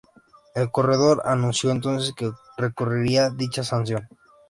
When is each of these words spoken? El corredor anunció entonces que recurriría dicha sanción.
El 0.55 0.71
corredor 0.71 1.21
anunció 1.25 1.69
entonces 1.69 2.15
que 2.15 2.31
recurriría 2.57 3.29
dicha 3.29 3.63
sanción. 3.63 4.07